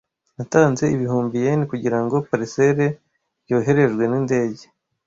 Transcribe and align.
Natanze 0.37 0.83
ibihumbi 0.95 1.35
yen 1.45 1.61
kugirango 1.71 2.15
parcelle 2.29 2.87
yoherejwe 3.49 4.03
nindege. 4.07 4.65